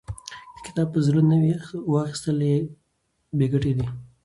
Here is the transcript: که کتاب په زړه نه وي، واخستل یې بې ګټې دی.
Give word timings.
که 0.55 0.61
کتاب 0.71 0.87
په 0.93 0.99
زړه 1.07 1.21
نه 1.31 1.37
وي، 1.41 1.53
واخستل 1.93 2.39
یې 2.49 2.57
بې 3.37 3.45
ګټې 3.53 3.71
دی. 3.77 3.85